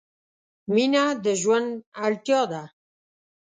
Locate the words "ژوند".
1.41-1.69